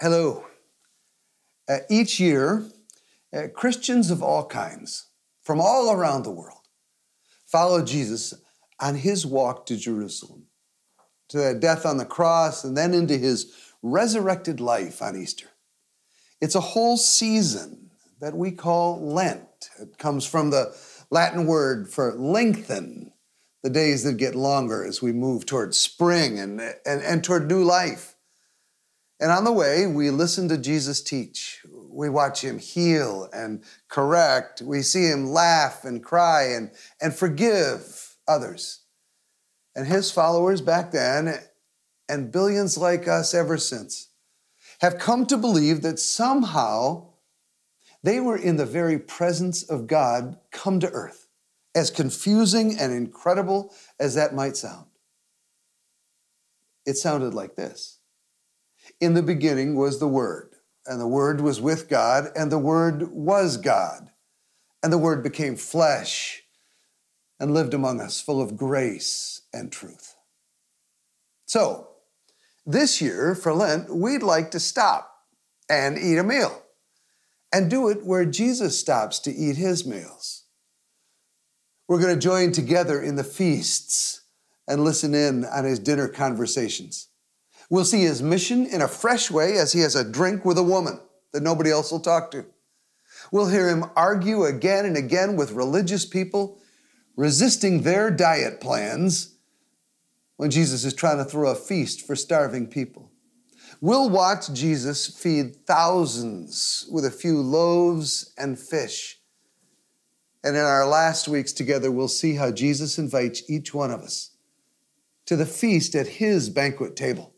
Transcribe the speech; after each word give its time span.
Hello. 0.00 0.46
Uh, 1.68 1.78
each 1.90 2.20
year, 2.20 2.70
uh, 3.34 3.48
Christians 3.52 4.12
of 4.12 4.22
all 4.22 4.46
kinds 4.46 5.08
from 5.42 5.60
all 5.60 5.90
around 5.90 6.22
the 6.22 6.30
world 6.30 6.68
follow 7.46 7.84
Jesus 7.84 8.32
on 8.78 8.94
his 8.94 9.26
walk 9.26 9.66
to 9.66 9.76
Jerusalem, 9.76 10.46
to 11.30 11.38
that 11.38 11.58
death 11.58 11.84
on 11.84 11.96
the 11.96 12.04
cross, 12.04 12.62
and 12.62 12.76
then 12.76 12.94
into 12.94 13.18
his 13.18 13.52
resurrected 13.82 14.60
life 14.60 15.02
on 15.02 15.16
Easter. 15.16 15.48
It's 16.40 16.54
a 16.54 16.60
whole 16.60 16.96
season 16.96 17.90
that 18.20 18.36
we 18.36 18.52
call 18.52 19.04
Lent. 19.04 19.68
It 19.80 19.98
comes 19.98 20.24
from 20.24 20.50
the 20.50 20.76
Latin 21.10 21.44
word 21.44 21.88
for 21.88 22.14
lengthen, 22.14 23.12
the 23.64 23.70
days 23.70 24.04
that 24.04 24.16
get 24.16 24.36
longer 24.36 24.84
as 24.84 25.02
we 25.02 25.10
move 25.10 25.44
toward 25.44 25.74
spring 25.74 26.38
and, 26.38 26.60
and, 26.60 27.02
and 27.02 27.24
toward 27.24 27.48
new 27.48 27.64
life. 27.64 28.14
And 29.20 29.32
on 29.32 29.44
the 29.44 29.52
way, 29.52 29.86
we 29.86 30.10
listen 30.10 30.48
to 30.48 30.58
Jesus 30.58 31.02
teach. 31.02 31.60
We 31.90 32.08
watch 32.08 32.42
him 32.42 32.58
heal 32.58 33.28
and 33.32 33.64
correct. 33.88 34.62
We 34.62 34.82
see 34.82 35.06
him 35.06 35.26
laugh 35.30 35.84
and 35.84 36.02
cry 36.02 36.52
and, 36.52 36.70
and 37.00 37.14
forgive 37.14 38.16
others. 38.28 38.82
And 39.74 39.86
his 39.86 40.10
followers 40.10 40.60
back 40.60 40.92
then, 40.92 41.34
and 42.08 42.32
billions 42.32 42.78
like 42.78 43.08
us 43.08 43.34
ever 43.34 43.58
since, 43.58 44.08
have 44.80 44.98
come 44.98 45.26
to 45.26 45.36
believe 45.36 45.82
that 45.82 45.98
somehow 45.98 47.08
they 48.02 48.20
were 48.20 48.36
in 48.36 48.56
the 48.56 48.66
very 48.66 48.98
presence 48.98 49.62
of 49.64 49.88
God 49.88 50.38
come 50.52 50.78
to 50.80 50.90
earth, 50.90 51.28
as 51.74 51.90
confusing 51.90 52.78
and 52.78 52.92
incredible 52.92 53.74
as 53.98 54.14
that 54.14 54.34
might 54.34 54.56
sound. 54.56 54.86
It 56.86 56.96
sounded 56.96 57.34
like 57.34 57.56
this. 57.56 57.97
In 59.00 59.14
the 59.14 59.22
beginning 59.22 59.76
was 59.76 60.00
the 60.00 60.08
Word, 60.08 60.54
and 60.86 61.00
the 61.00 61.06
Word 61.06 61.40
was 61.40 61.60
with 61.60 61.88
God, 61.88 62.30
and 62.34 62.50
the 62.50 62.58
Word 62.58 63.10
was 63.12 63.56
God. 63.56 64.10
And 64.82 64.92
the 64.92 64.98
Word 64.98 65.22
became 65.22 65.56
flesh 65.56 66.42
and 67.40 67.54
lived 67.54 67.74
among 67.74 68.00
us, 68.00 68.20
full 68.20 68.40
of 68.40 68.56
grace 68.56 69.42
and 69.52 69.70
truth. 69.70 70.16
So, 71.46 71.88
this 72.66 73.00
year 73.00 73.34
for 73.34 73.54
Lent, 73.54 73.94
we'd 73.94 74.22
like 74.22 74.50
to 74.50 74.60
stop 74.60 75.14
and 75.68 75.98
eat 75.98 76.18
a 76.18 76.24
meal 76.24 76.62
and 77.52 77.70
do 77.70 77.88
it 77.88 78.04
where 78.04 78.24
Jesus 78.24 78.78
stops 78.78 79.18
to 79.20 79.32
eat 79.32 79.56
his 79.56 79.86
meals. 79.86 80.44
We're 81.86 82.00
going 82.00 82.14
to 82.14 82.20
join 82.20 82.52
together 82.52 83.00
in 83.00 83.16
the 83.16 83.24
feasts 83.24 84.22
and 84.66 84.84
listen 84.84 85.14
in 85.14 85.46
on 85.46 85.64
his 85.64 85.78
dinner 85.78 86.08
conversations. 86.08 87.08
We'll 87.70 87.84
see 87.84 88.02
his 88.02 88.22
mission 88.22 88.66
in 88.66 88.80
a 88.80 88.88
fresh 88.88 89.30
way 89.30 89.58
as 89.58 89.72
he 89.72 89.80
has 89.80 89.94
a 89.94 90.04
drink 90.04 90.44
with 90.44 90.58
a 90.58 90.62
woman 90.62 91.00
that 91.32 91.42
nobody 91.42 91.70
else 91.70 91.92
will 91.92 92.00
talk 92.00 92.30
to. 92.30 92.46
We'll 93.30 93.48
hear 93.48 93.68
him 93.68 93.84
argue 93.94 94.44
again 94.44 94.86
and 94.86 94.96
again 94.96 95.36
with 95.36 95.52
religious 95.52 96.06
people, 96.06 96.58
resisting 97.16 97.82
their 97.82 98.10
diet 98.10 98.60
plans 98.60 99.34
when 100.36 100.50
Jesus 100.50 100.84
is 100.84 100.94
trying 100.94 101.18
to 101.18 101.24
throw 101.24 101.50
a 101.50 101.54
feast 101.54 102.06
for 102.06 102.16
starving 102.16 102.68
people. 102.68 103.10
We'll 103.80 104.08
watch 104.08 104.52
Jesus 104.52 105.06
feed 105.06 105.66
thousands 105.66 106.88
with 106.90 107.04
a 107.04 107.10
few 107.10 107.40
loaves 107.40 108.32
and 108.38 108.58
fish. 108.58 109.20
And 110.42 110.56
in 110.56 110.62
our 110.62 110.86
last 110.86 111.28
weeks 111.28 111.52
together, 111.52 111.90
we'll 111.90 112.08
see 112.08 112.36
how 112.36 112.50
Jesus 112.50 112.98
invites 112.98 113.48
each 113.50 113.74
one 113.74 113.90
of 113.90 114.00
us 114.00 114.30
to 115.26 115.36
the 115.36 115.46
feast 115.46 115.94
at 115.94 116.06
his 116.06 116.48
banquet 116.48 116.96
table. 116.96 117.34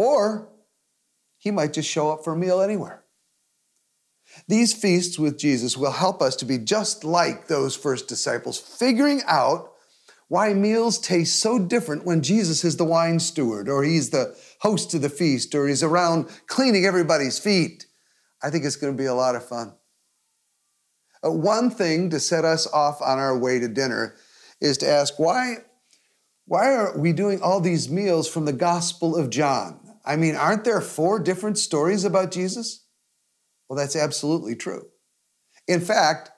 Or 0.00 0.48
he 1.36 1.50
might 1.50 1.74
just 1.74 1.90
show 1.90 2.10
up 2.10 2.24
for 2.24 2.32
a 2.32 2.36
meal 2.36 2.62
anywhere. 2.62 3.04
These 4.48 4.72
feasts 4.72 5.18
with 5.18 5.38
Jesus 5.38 5.76
will 5.76 5.90
help 5.90 6.22
us 6.22 6.36
to 6.36 6.46
be 6.46 6.56
just 6.56 7.04
like 7.04 7.48
those 7.48 7.76
first 7.76 8.08
disciples, 8.08 8.58
figuring 8.58 9.20
out 9.26 9.72
why 10.28 10.54
meals 10.54 10.98
taste 10.98 11.38
so 11.38 11.58
different 11.58 12.06
when 12.06 12.22
Jesus 12.22 12.64
is 12.64 12.78
the 12.78 12.84
wine 12.84 13.20
steward, 13.20 13.68
or 13.68 13.82
he's 13.82 14.08
the 14.08 14.34
host 14.60 14.94
of 14.94 15.02
the 15.02 15.10
feast, 15.10 15.54
or 15.54 15.68
he's 15.68 15.82
around 15.82 16.30
cleaning 16.46 16.86
everybody's 16.86 17.38
feet. 17.38 17.84
I 18.42 18.48
think 18.48 18.64
it's 18.64 18.76
going 18.76 18.94
to 18.94 18.98
be 18.98 19.08
a 19.08 19.12
lot 19.12 19.36
of 19.36 19.46
fun. 19.46 19.74
Uh, 21.22 21.30
one 21.30 21.68
thing 21.68 22.08
to 22.08 22.20
set 22.20 22.46
us 22.46 22.66
off 22.72 23.02
on 23.02 23.18
our 23.18 23.36
way 23.36 23.58
to 23.58 23.68
dinner 23.68 24.14
is 24.62 24.78
to 24.78 24.88
ask 24.88 25.18
why, 25.18 25.56
why 26.46 26.74
are 26.74 26.98
we 26.98 27.12
doing 27.12 27.42
all 27.42 27.60
these 27.60 27.90
meals 27.90 28.26
from 28.26 28.46
the 28.46 28.54
Gospel 28.54 29.14
of 29.14 29.28
John? 29.28 29.89
I 30.04 30.16
mean, 30.16 30.34
aren't 30.34 30.64
there 30.64 30.80
four 30.80 31.18
different 31.18 31.58
stories 31.58 32.04
about 32.04 32.30
Jesus? 32.30 32.84
Well, 33.68 33.76
that's 33.76 33.96
absolutely 33.96 34.56
true. 34.56 34.86
In 35.68 35.80
fact, 35.80 36.30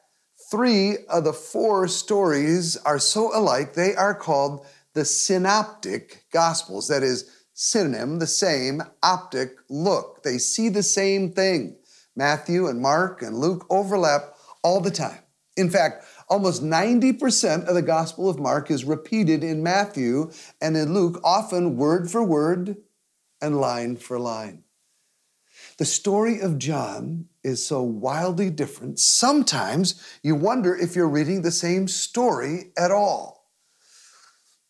three 0.50 0.98
of 1.08 1.24
the 1.24 1.32
four 1.32 1.88
stories 1.88 2.76
are 2.78 2.98
so 2.98 3.36
alike, 3.36 3.74
they 3.74 3.94
are 3.94 4.14
called 4.14 4.66
the 4.94 5.04
synoptic 5.04 6.26
gospels. 6.32 6.88
That 6.88 7.02
is, 7.02 7.30
synonym, 7.54 8.18
the 8.18 8.26
same, 8.26 8.82
optic, 9.02 9.56
look. 9.68 10.22
They 10.22 10.38
see 10.38 10.68
the 10.68 10.82
same 10.82 11.32
thing. 11.32 11.76
Matthew 12.16 12.66
and 12.66 12.80
Mark 12.80 13.22
and 13.22 13.38
Luke 13.38 13.66
overlap 13.70 14.34
all 14.62 14.80
the 14.80 14.90
time. 14.90 15.18
In 15.56 15.70
fact, 15.70 16.04
almost 16.28 16.62
90% 16.62 17.66
of 17.66 17.74
the 17.74 17.82
Gospel 17.82 18.28
of 18.28 18.38
Mark 18.38 18.70
is 18.70 18.84
repeated 18.84 19.44
in 19.44 19.62
Matthew 19.62 20.30
and 20.60 20.76
in 20.76 20.94
Luke, 20.94 21.20
often 21.22 21.76
word 21.76 22.10
for 22.10 22.24
word, 22.24 22.76
and 23.42 23.60
line 23.60 23.96
for 23.96 24.18
line. 24.18 24.62
The 25.78 25.84
story 25.84 26.40
of 26.40 26.58
John 26.58 27.26
is 27.42 27.66
so 27.66 27.82
wildly 27.82 28.50
different, 28.50 28.98
sometimes 28.98 30.02
you 30.22 30.34
wonder 30.34 30.76
if 30.76 30.94
you're 30.94 31.08
reading 31.08 31.42
the 31.42 31.50
same 31.50 31.88
story 31.88 32.72
at 32.78 32.90
all. 32.90 33.50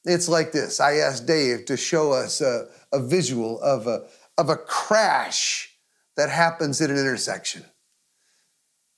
It's 0.05 0.29
like 0.29 0.53
this 0.53 0.81
I 0.81 0.97
asked 0.97 1.27
Dave 1.27 1.67
to 1.67 1.77
show 1.77 2.13
us 2.13 2.41
a, 2.41 2.67
a 2.93 3.01
visual 3.01 3.61
of 3.61 3.87
a, 3.87 4.07
of 4.39 4.49
a 4.49 4.57
crash 4.57 5.77
that 6.17 6.31
happens 6.31 6.81
at 6.81 6.91
an 6.91 6.97
intersection. 6.97 7.65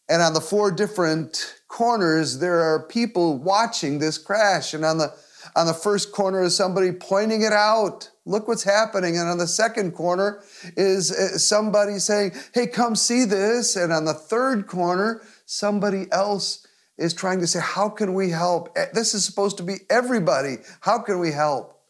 And 0.08 0.20
on 0.20 0.34
the 0.34 0.40
four 0.40 0.70
different 0.70 1.62
corners, 1.68 2.38
there 2.38 2.60
are 2.60 2.86
people 2.86 3.38
watching 3.38 3.98
this 3.98 4.18
crash. 4.18 4.74
And 4.74 4.84
on 4.84 4.98
the, 4.98 5.14
on 5.56 5.66
the 5.66 5.74
first 5.74 6.12
corner 6.12 6.42
is 6.42 6.56
somebody 6.56 6.92
pointing 6.92 7.42
it 7.42 7.52
out. 7.52 8.10
Look 8.26 8.48
what's 8.48 8.64
happening. 8.64 9.18
And 9.18 9.28
on 9.28 9.38
the 9.38 9.46
second 9.46 9.92
corner 9.92 10.42
is 10.76 11.12
uh, 11.12 11.38
somebody 11.38 11.98
saying, 11.98 12.32
Hey, 12.52 12.66
come 12.66 12.96
see 12.96 13.24
this. 13.24 13.76
And 13.76 13.92
on 13.92 14.04
the 14.04 14.14
third 14.14 14.66
corner, 14.66 15.22
somebody 15.46 16.06
else 16.10 16.66
is 16.96 17.12
trying 17.12 17.40
to 17.40 17.46
say, 17.46 17.60
How 17.60 17.88
can 17.88 18.14
we 18.14 18.30
help? 18.30 18.70
Eh, 18.76 18.86
this 18.92 19.14
is 19.14 19.24
supposed 19.24 19.56
to 19.58 19.62
be 19.62 19.78
everybody. 19.90 20.56
How 20.80 20.98
can 20.98 21.18
we 21.18 21.32
help? 21.32 21.80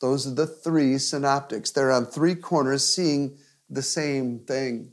Those 0.00 0.26
are 0.26 0.34
the 0.34 0.46
three 0.46 0.98
synoptics. 0.98 1.70
They're 1.70 1.92
on 1.92 2.06
three 2.06 2.34
corners 2.34 2.84
seeing 2.84 3.36
the 3.68 3.82
same 3.82 4.40
thing. 4.40 4.92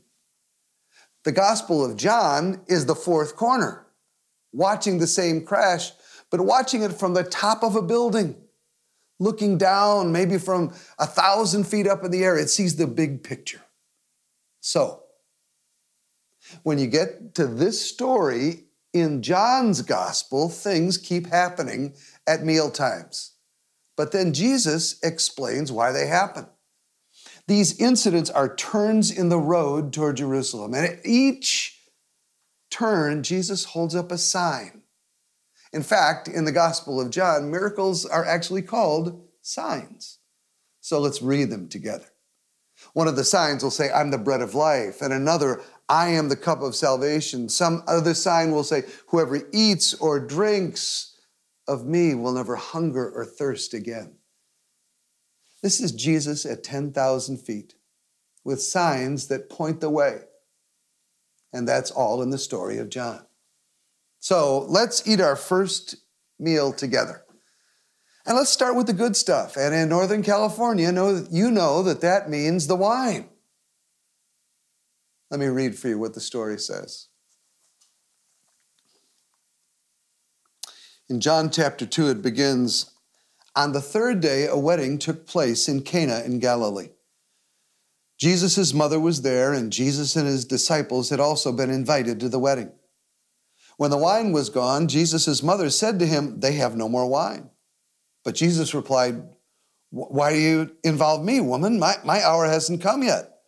The 1.24 1.32
Gospel 1.32 1.84
of 1.84 1.96
John 1.96 2.62
is 2.68 2.86
the 2.86 2.94
fourth 2.94 3.36
corner, 3.36 3.86
watching 4.52 4.98
the 4.98 5.06
same 5.06 5.44
crash, 5.44 5.92
but 6.30 6.40
watching 6.40 6.82
it 6.82 6.92
from 6.92 7.14
the 7.14 7.24
top 7.24 7.62
of 7.62 7.76
a 7.76 7.82
building 7.82 8.36
looking 9.20 9.58
down, 9.58 10.12
maybe 10.12 10.38
from 10.38 10.72
a 10.98 11.06
thousand 11.06 11.64
feet 11.64 11.86
up 11.86 12.04
in 12.04 12.10
the 12.10 12.24
air, 12.24 12.38
it 12.38 12.48
sees 12.48 12.76
the 12.76 12.86
big 12.86 13.22
picture. 13.22 13.62
So, 14.60 15.02
when 16.62 16.78
you 16.78 16.86
get 16.86 17.34
to 17.34 17.46
this 17.46 17.84
story 17.84 18.64
in 18.92 19.22
John's 19.22 19.82
gospel, 19.82 20.48
things 20.48 20.96
keep 20.96 21.26
happening 21.26 21.94
at 22.26 22.44
meal 22.44 22.70
times. 22.70 23.34
But 23.96 24.12
then 24.12 24.32
Jesus 24.32 24.98
explains 25.02 25.72
why 25.72 25.92
they 25.92 26.06
happen. 26.06 26.46
These 27.48 27.80
incidents 27.80 28.30
are 28.30 28.54
turns 28.54 29.10
in 29.10 29.28
the 29.28 29.38
road 29.38 29.92
toward 29.92 30.18
Jerusalem. 30.18 30.74
And 30.74 30.86
at 30.86 31.04
each 31.04 31.80
turn, 32.70 33.22
Jesus 33.22 33.64
holds 33.64 33.94
up 33.94 34.12
a 34.12 34.18
sign 34.18 34.77
in 35.72 35.82
fact, 35.82 36.28
in 36.28 36.44
the 36.44 36.52
Gospel 36.52 37.00
of 37.00 37.10
John, 37.10 37.50
miracles 37.50 38.06
are 38.06 38.24
actually 38.24 38.62
called 38.62 39.22
signs. 39.42 40.18
So 40.80 40.98
let's 40.98 41.20
read 41.20 41.50
them 41.50 41.68
together. 41.68 42.06
One 42.92 43.08
of 43.08 43.16
the 43.16 43.24
signs 43.24 43.62
will 43.62 43.70
say, 43.70 43.90
I'm 43.90 44.10
the 44.10 44.18
bread 44.18 44.40
of 44.40 44.54
life, 44.54 45.02
and 45.02 45.12
another, 45.12 45.60
I 45.88 46.10
am 46.10 46.28
the 46.28 46.36
cup 46.36 46.62
of 46.62 46.76
salvation. 46.76 47.48
Some 47.48 47.82
other 47.86 48.14
sign 48.14 48.52
will 48.52 48.64
say, 48.64 48.82
Whoever 49.08 49.40
eats 49.52 49.94
or 49.94 50.20
drinks 50.20 51.16
of 51.66 51.86
me 51.86 52.14
will 52.14 52.32
never 52.32 52.56
hunger 52.56 53.10
or 53.10 53.24
thirst 53.24 53.74
again. 53.74 54.14
This 55.62 55.80
is 55.80 55.92
Jesus 55.92 56.46
at 56.46 56.62
10,000 56.62 57.38
feet 57.38 57.74
with 58.44 58.62
signs 58.62 59.26
that 59.28 59.50
point 59.50 59.80
the 59.80 59.90
way. 59.90 60.20
And 61.52 61.66
that's 61.66 61.90
all 61.90 62.22
in 62.22 62.30
the 62.30 62.38
story 62.38 62.78
of 62.78 62.90
John. 62.90 63.27
So 64.20 64.66
let's 64.68 65.06
eat 65.06 65.20
our 65.20 65.36
first 65.36 65.96
meal 66.38 66.72
together. 66.72 67.24
And 68.26 68.36
let's 68.36 68.50
start 68.50 68.76
with 68.76 68.86
the 68.86 68.92
good 68.92 69.16
stuff. 69.16 69.56
And 69.56 69.74
in 69.74 69.88
Northern 69.88 70.22
California, 70.22 70.92
you 71.30 71.50
know 71.50 71.82
that 71.82 72.02
that 72.02 72.28
means 72.28 72.66
the 72.66 72.76
wine. 72.76 73.28
Let 75.30 75.40
me 75.40 75.46
read 75.46 75.78
for 75.78 75.88
you 75.88 75.98
what 75.98 76.14
the 76.14 76.20
story 76.20 76.58
says. 76.58 77.08
In 81.08 81.20
John 81.20 81.48
chapter 81.48 81.86
2, 81.86 82.10
it 82.10 82.22
begins 82.22 82.90
On 83.56 83.72
the 83.72 83.80
third 83.80 84.20
day, 84.20 84.46
a 84.46 84.56
wedding 84.56 84.98
took 84.98 85.26
place 85.26 85.68
in 85.68 85.82
Cana 85.82 86.20
in 86.20 86.38
Galilee. 86.38 86.90
Jesus' 88.18 88.74
mother 88.74 89.00
was 89.00 89.22
there, 89.22 89.54
and 89.54 89.72
Jesus 89.72 90.16
and 90.16 90.26
his 90.26 90.44
disciples 90.44 91.08
had 91.08 91.20
also 91.20 91.50
been 91.50 91.70
invited 91.70 92.20
to 92.20 92.28
the 92.28 92.38
wedding. 92.38 92.72
When 93.78 93.92
the 93.92 93.96
wine 93.96 94.32
was 94.32 94.50
gone, 94.50 94.88
Jesus' 94.88 95.40
mother 95.40 95.70
said 95.70 96.00
to 96.00 96.06
him, 96.06 96.40
They 96.40 96.54
have 96.54 96.76
no 96.76 96.88
more 96.88 97.06
wine. 97.06 97.50
But 98.24 98.34
Jesus 98.34 98.74
replied, 98.74 99.22
Why 99.90 100.32
do 100.32 100.38
you 100.38 100.76
involve 100.82 101.24
me, 101.24 101.40
woman? 101.40 101.78
My, 101.78 101.94
my 102.04 102.20
hour 102.22 102.46
hasn't 102.46 102.82
come 102.82 103.04
yet. 103.04 103.38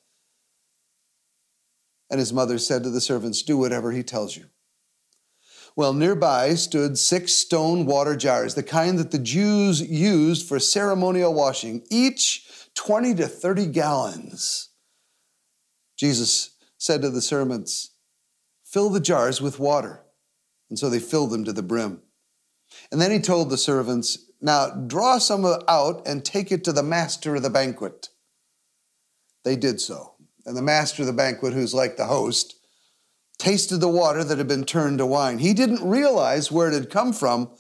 And 2.09 2.21
his 2.21 2.33
mother 2.33 2.59
said 2.59 2.85
to 2.85 2.91
the 2.91 3.01
servants, 3.01 3.43
Do 3.43 3.59
whatever 3.59 3.91
he 3.91 4.05
tells 4.05 4.37
you. 4.37 4.45
Well, 5.75 5.93
nearby 5.93 6.55
stood 6.55 6.97
six 6.97 7.33
stone 7.33 7.85
water 7.85 8.15
jars, 8.15 8.55
the 8.55 8.63
kind 8.63 9.01
that 9.01 9.11
the 9.11 9.19
Jews 9.19 9.83
used 9.83 10.47
for 10.47 10.61
ceremonial 10.61 11.35
washing, 11.35 11.83
each 11.91 12.47
20 12.77 13.17
to 13.17 13.27
30 13.27 13.67
gallons. 13.67 14.69
Jesus 15.97 16.51
said 16.79 17.03
to 17.03 17.11
the 17.11 17.21
servants, 17.21 17.91
Fill 18.65 18.91
the 18.91 19.01
jars 19.01 19.41
with 19.41 19.59
water. 19.59 20.05
And 20.71 20.79
so 20.79 20.89
they 20.89 21.01
filled 21.01 21.33
them 21.33 21.45
to 21.45 21.53
the 21.53 21.63
brim. 21.63 22.01
And 22.91 23.01
then 23.01 23.11
he 23.11 23.19
told 23.19 23.51
the 23.51 23.59
servants, 23.59 24.31
Now 24.41 24.71
draw 24.71 25.19
some 25.19 25.45
out 25.69 26.07
and 26.07 26.25
take 26.25 26.51
it 26.51 26.65
to 26.65 26.73
the 26.73 26.83
master 26.83 27.35
of 27.35 27.43
the 27.43 27.51
banquet. 27.51 28.09
They 29.45 29.57
did 29.57 29.81
so. 29.81 30.15
And 30.47 30.57
the 30.57 30.63
master 30.63 31.03
of 31.03 31.07
the 31.07 31.13
banquet, 31.13 31.53
who's 31.53 31.75
like 31.75 31.97
the 31.97 32.07
host, 32.07 32.55
tasted 33.39 33.79
the 33.79 33.89
water 33.89 34.23
that 34.23 34.39
had 34.39 34.49
been 34.49 34.65
turned 34.65 34.99
to 34.99 35.07
wine. 35.07 35.39
He 35.39 35.55
didn't 35.55 35.89
realize 35.89 36.53
where 36.53 36.69
it 36.69 36.75
had 36.75 36.91
come 36.91 37.13
from, 37.13 37.51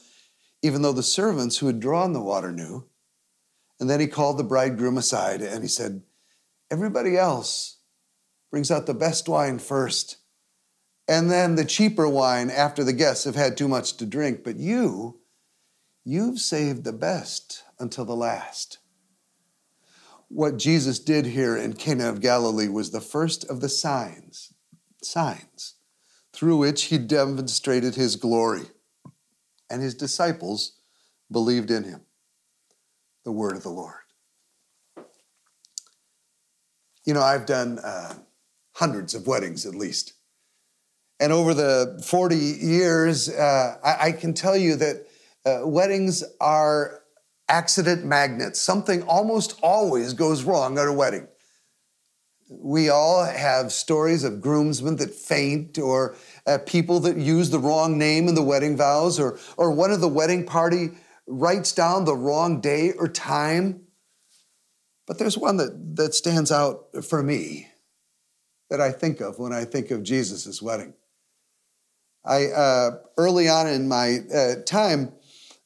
even 0.63 0.83
though 0.83 0.93
the 0.93 1.03
servants 1.03 1.59
who 1.59 1.67
had 1.67 1.81
drawn 1.81 2.13
the 2.13 2.23
water 2.23 2.53
knew. 2.53 2.87
And 3.81 3.89
then 3.89 3.99
he 3.99 4.07
called 4.07 4.39
the 4.39 4.45
bridegroom 4.45 4.99
aside 4.99 5.41
and 5.41 5.63
he 5.63 5.69
said, 5.69 6.03
Everybody 6.71 7.17
else 7.17 7.79
brings 8.51 8.71
out 8.71 8.87
the 8.87 8.95
best 8.95 9.29
wine 9.29 9.59
first, 9.59 10.19
and 11.11 11.29
then 11.29 11.57
the 11.57 11.65
cheaper 11.65 12.09
wine 12.09 12.51
after 12.51 12.85
the 12.85 12.93
guests 12.93 13.25
have 13.25 13.35
had 13.35 13.57
too 13.57 13.67
much 13.67 13.97
to 13.97 14.07
drink. 14.07 14.45
But 14.45 14.59
you, 14.59 15.19
you've 16.05 16.39
saved 16.39 16.85
the 16.85 16.93
best 16.93 17.65
until 17.81 18.05
the 18.05 18.15
last. 18.15 18.79
What 20.29 20.57
Jesus 20.57 21.01
did 21.01 21.27
here 21.27 21.57
in 21.57 21.73
Cana 21.73 22.09
of 22.09 22.21
Galilee 22.21 22.69
was 22.69 22.93
the 22.93 23.01
first 23.01 23.45
of 23.51 23.61
the 23.61 23.69
signs, 23.69 24.55
signs, 25.03 25.75
through 26.33 26.59
which 26.59 26.85
he 26.85 26.99
demonstrated 26.99 27.97
his 27.97 28.15
glory, 28.15 28.67
and 29.69 29.83
his 29.83 29.97
disciples 29.97 30.79
believed 31.29 31.73
in 31.73 31.83
him 31.83 32.03
the 33.25 33.33
word 33.33 33.57
of 33.57 33.65
the 33.65 33.69
Lord. 33.69 33.97
You 37.05 37.15
know, 37.15 37.23
I've 37.23 37.47
done 37.47 37.81
uh, 37.81 38.15
hundreds 38.75 39.17
of 39.17 39.27
weddings 39.27 39.67
at 39.67 39.75
least. 39.75 40.13
And 41.21 41.35
over 41.35 41.53
the 41.53 42.03
40 42.05 42.35
years, 42.35 43.29
uh, 43.29 43.77
I, 43.85 44.09
I, 44.09 44.13
can 44.13 44.33
tell 44.33 44.57
you 44.57 44.75
that 44.77 45.07
uh, 45.45 45.67
weddings 45.67 46.25
are 46.41 47.03
accident 47.47 48.07
magnets. 48.07 48.59
Something 48.59 49.03
almost 49.03 49.61
always 49.63 50.15
goes 50.15 50.45
wrong 50.45 50.79
at 50.79 50.89
a 50.89 50.93
wedding. 50.93 51.29
We 52.49 52.89
all 52.89 53.23
have 53.25 53.71
stories 53.71 54.25
of 54.25 54.41
groomsmen 54.41 54.97
that 54.97 55.15
faint, 55.15 55.79
or 55.79 56.17
uh, 56.47 56.59
people 56.67 57.01
that 57.01 57.19
use 57.19 57.51
the 57.51 57.59
wrong 57.59 57.99
name 57.99 58.27
in 58.27 58.35
the 58.35 58.43
wedding 58.43 58.79
vows, 58.79 59.21
or, 59.21 59.39
or 59.59 59.73
one 59.73 59.91
of 59.91 60.01
the 60.01 60.09
wedding 60.09 60.47
party 60.47 60.89
writes 61.27 61.73
down 61.73 62.07
the 62.07 62.17
wrong 62.17 62.63
day 62.63 62.93
or 62.93 63.09
time. 63.09 63.83
But 65.07 65.19
there's 65.19 65.37
one 65.37 65.59
that, 65.59 65.97
that 65.97 66.15
stands 66.15 66.51
out 66.51 67.05
for 67.05 67.23
me 67.23 67.69
that 68.71 68.81
I 68.81 68.91
think 68.91 69.21
of 69.21 69.39
when 69.39 69.53
I 69.53 69.65
think 69.65 69.91
of 69.91 70.03
Jesus' 70.03 70.63
wedding. 70.63 70.95
I, 72.25 72.47
uh, 72.47 72.91
early 73.17 73.49
on 73.49 73.67
in 73.67 73.89
my 73.89 74.19
uh, 74.35 74.55
time, 74.67 75.13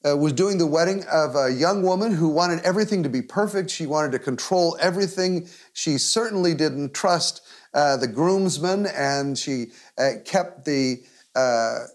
uh, 0.06 0.16
was 0.16 0.32
doing 0.32 0.58
the 0.58 0.66
wedding 0.66 1.04
of 1.10 1.34
a 1.34 1.50
young 1.50 1.82
woman 1.82 2.12
who 2.12 2.28
wanted 2.28 2.60
everything 2.60 3.02
to 3.02 3.08
be 3.08 3.22
perfect. 3.22 3.70
She 3.70 3.86
wanted 3.86 4.12
to 4.12 4.18
control 4.18 4.76
everything. 4.80 5.48
She 5.72 5.96
certainly 5.98 6.54
didn't 6.54 6.92
trust 6.92 7.40
uh, 7.72 7.96
the 7.96 8.06
groomsmen, 8.06 8.86
and 8.86 9.36
she 9.38 9.72
uh, 9.98 10.10
kept 10.24 10.64
the 10.64 11.02
uh, 11.34 11.86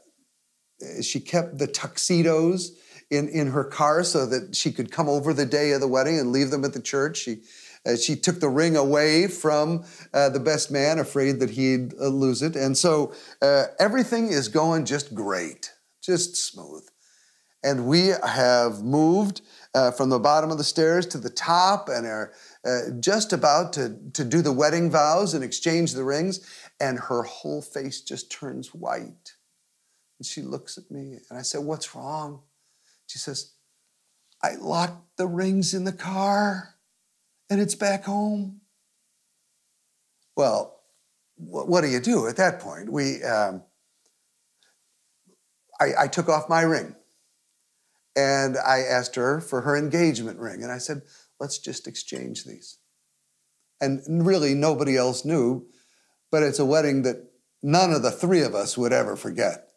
she 1.01 1.19
kept 1.19 1.57
the 1.57 1.67
tuxedos 1.67 2.71
in, 3.09 3.27
in 3.29 3.47
her 3.47 3.63
car 3.63 4.03
so 4.03 4.25
that 4.25 4.55
she 4.55 4.71
could 4.71 4.91
come 4.91 5.09
over 5.09 5.33
the 5.33 5.45
day 5.45 5.71
of 5.71 5.81
the 5.81 5.87
wedding 5.87 6.19
and 6.19 6.31
leave 6.31 6.51
them 6.51 6.63
at 6.63 6.73
the 6.73 6.81
church. 6.81 7.17
She, 7.17 7.41
uh, 7.85 7.95
she 7.95 8.15
took 8.15 8.39
the 8.39 8.49
ring 8.49 8.75
away 8.75 9.27
from 9.27 9.85
uh, 10.13 10.29
the 10.29 10.39
best 10.39 10.71
man, 10.71 10.99
afraid 10.99 11.39
that 11.39 11.51
he'd 11.51 11.93
uh, 11.99 12.07
lose 12.07 12.41
it. 12.41 12.55
And 12.55 12.77
so 12.77 13.13
uh, 13.41 13.65
everything 13.79 14.27
is 14.27 14.47
going 14.47 14.85
just 14.85 15.15
great, 15.15 15.71
just 16.01 16.35
smooth. 16.35 16.85
And 17.63 17.87
we 17.87 18.13
have 18.25 18.83
moved 18.83 19.41
uh, 19.73 19.91
from 19.91 20.09
the 20.09 20.19
bottom 20.19 20.49
of 20.49 20.57
the 20.57 20.63
stairs 20.63 21.05
to 21.07 21.17
the 21.17 21.29
top 21.29 21.89
and 21.89 22.05
are 22.05 22.33
uh, 22.65 22.91
just 22.99 23.33
about 23.33 23.73
to, 23.73 23.97
to 24.13 24.23
do 24.23 24.41
the 24.41 24.51
wedding 24.51 24.89
vows 24.89 25.33
and 25.33 25.43
exchange 25.43 25.93
the 25.93 26.03
rings. 26.03 26.39
And 26.79 26.97
her 26.97 27.23
whole 27.23 27.61
face 27.61 28.01
just 28.01 28.31
turns 28.31 28.73
white. 28.73 29.33
And 30.19 30.25
she 30.25 30.41
looks 30.41 30.77
at 30.77 30.89
me 30.89 31.19
and 31.29 31.37
I 31.37 31.41
said, 31.41 31.61
What's 31.61 31.95
wrong? 31.95 32.41
She 33.07 33.19
says, 33.19 33.53
I 34.41 34.55
locked 34.55 35.17
the 35.17 35.27
rings 35.27 35.73
in 35.73 35.83
the 35.83 35.91
car 35.91 36.75
and 37.49 37.59
it's 37.59 37.75
back 37.75 38.03
home. 38.05 38.61
Well, 40.35 40.79
what 41.35 41.81
do 41.81 41.87
you 41.87 41.99
do 41.99 42.27
at 42.27 42.37
that 42.37 42.59
point? 42.59 42.91
We, 42.91 43.23
um, 43.23 43.63
I, 45.79 45.91
I 46.01 46.07
took 46.07 46.29
off 46.29 46.49
my 46.49 46.61
ring 46.61 46.95
and 48.15 48.57
I 48.57 48.79
asked 48.79 49.15
her 49.15 49.39
for 49.39 49.61
her 49.61 49.77
engagement 49.77 50.39
ring. 50.39 50.63
And 50.63 50.71
I 50.71 50.77
said, 50.77 51.01
let's 51.39 51.57
just 51.57 51.87
exchange 51.87 52.43
these. 52.43 52.77
And 53.81 54.01
really, 54.25 54.53
nobody 54.53 54.97
else 54.97 55.23
knew, 55.23 55.67
but 56.31 56.43
it's 56.43 56.59
a 56.59 56.65
wedding 56.65 57.03
that 57.03 57.31
none 57.63 57.93
of 57.93 58.01
the 58.01 58.11
three 58.11 58.41
of 58.41 58.53
us 58.53 58.77
would 58.77 58.91
ever 58.91 59.15
forget. 59.15 59.69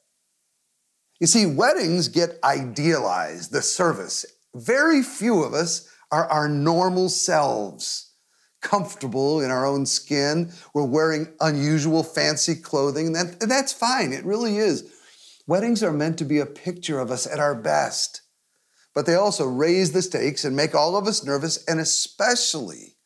You 1.21 1.29
see, 1.29 1.47
weddings 1.47 2.09
get 2.09 2.39
idealized, 2.43 3.53
the 3.53 3.63
service. 3.63 4.27
Very 4.55 5.05
few 5.05 5.45
of 5.45 5.55
us 5.55 5.89
are 6.13 6.27
our 6.27 6.49
normal 6.49 7.09
selves, 7.09 8.13
comfortable 8.61 9.41
in 9.41 9.51
our 9.51 9.67
own 9.67 9.87
skin. 9.87 10.53
We're 10.75 10.85
wearing 10.85 11.35
unusual, 11.41 12.05
fancy 12.05 12.55
clothing, 12.55 13.17
and, 13.17 13.37
and 13.41 13.51
that's 13.51 13.73
fine. 13.73 14.13
It 14.13 14.25
really 14.25 14.59
is. 14.59 14.89
Weddings 15.49 15.83
are 15.83 15.93
meant 15.93 16.19
to 16.19 16.25
be 16.25 16.39
a 16.39 16.47
picture 16.47 17.01
of 17.01 17.11
us 17.11 17.27
at 17.27 17.41
our 17.41 17.55
best, 17.55 18.23
but 18.95 19.07
they 19.07 19.15
also 19.15 19.47
raise 19.47 19.91
the 19.91 20.03
stakes 20.03 20.45
and 20.45 20.55
make 20.55 20.75
all 20.75 20.97
of 20.97 21.09
us 21.09 21.25
nervous, 21.25 21.65
and 21.65 21.81
especially 21.81 22.97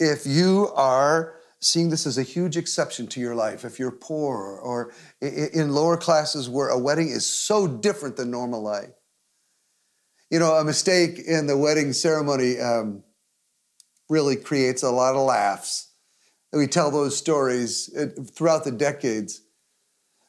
if 0.00 0.26
you 0.26 0.70
are 0.74 1.36
seeing 1.60 1.90
this 1.90 2.06
as 2.06 2.18
a 2.18 2.22
huge 2.22 2.56
exception 2.56 3.06
to 3.06 3.20
your 3.20 3.34
life 3.34 3.64
if 3.64 3.78
you're 3.78 3.90
poor 3.90 4.58
or 4.62 4.92
in 5.22 5.72
lower 5.72 5.96
classes 5.96 6.48
where 6.48 6.68
a 6.68 6.78
wedding 6.78 7.08
is 7.08 7.26
so 7.26 7.66
different 7.66 8.16
than 8.16 8.30
normal 8.30 8.62
life. 8.62 8.90
You 10.34 10.40
know, 10.40 10.54
a 10.54 10.64
mistake 10.64 11.20
in 11.20 11.46
the 11.46 11.56
wedding 11.56 11.92
ceremony 11.92 12.58
um, 12.58 13.04
really 14.08 14.34
creates 14.34 14.82
a 14.82 14.90
lot 14.90 15.14
of 15.14 15.20
laughs. 15.20 15.92
We 16.52 16.66
tell 16.66 16.90
those 16.90 17.16
stories 17.16 17.88
uh, 17.96 18.06
throughout 18.32 18.64
the 18.64 18.72
decades. 18.72 19.42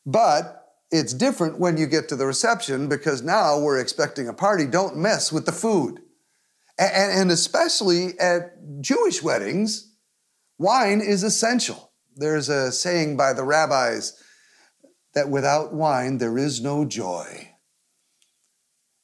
But 0.06 0.64
it's 0.92 1.12
different 1.12 1.60
when 1.60 1.78
you 1.78 1.88
get 1.88 2.08
to 2.10 2.16
the 2.16 2.28
reception 2.28 2.88
because 2.88 3.24
now 3.24 3.58
we're 3.58 3.80
expecting 3.80 4.28
a 4.28 4.34
party. 4.34 4.68
Don't 4.68 4.96
mess 4.96 5.32
with 5.32 5.48
the 5.48 5.52
food. 5.52 6.02
And, 6.78 7.32
especially 7.32 8.10
at 8.20 8.82
Jewish 8.82 9.24
weddings, 9.24 9.92
Wine 10.60 11.02
is 11.02 11.24
essential. 11.24 11.94
There's 12.16 12.48
a 12.48 12.72
saying 12.72 13.18
by 13.18 13.34
the 13.34 13.44
rabbis 13.44 14.22
that 15.16 15.32
without 15.32 15.74
wine 15.74 16.20
there 16.20 16.38
is 16.38 16.62
no 16.62 16.86
joy. 16.86 17.55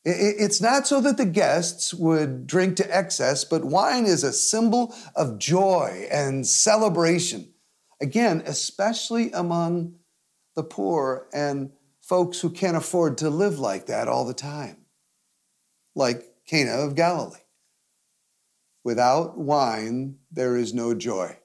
It's 0.04 0.62
not 0.62 0.88
so 0.88 1.00
that 1.02 1.18
the 1.18 1.26
guests 1.26 1.94
would 1.94 2.48
drink 2.48 2.76
to 2.78 2.96
excess, 2.96 3.44
but 3.44 3.64
wine 3.64 4.06
is 4.06 4.24
a 4.24 4.34
symbol 4.34 4.96
of 5.16 5.38
joy 5.38 6.08
and 6.12 6.46
celebration. 6.48 7.54
Again, 8.02 8.42
especially 8.48 9.32
among 9.32 9.96
the 10.56 10.64
poor 10.64 11.28
and 11.34 11.72
folks 12.02 12.42
who 12.42 12.50
can't 12.50 12.76
afford 12.76 13.20
to 13.20 13.30
live 13.30 13.60
like 13.60 13.86
that 13.86 14.08
all 14.08 14.26
the 14.26 14.34
time, 14.34 14.78
like 15.96 16.24
Cana 16.48 16.72
of 16.72 16.96
Galilee. 16.96 17.38
Without 18.84 19.38
wine, 19.38 20.16
there 20.32 20.58
is 20.58 20.74
no 20.74 20.96
joy. 20.96 21.38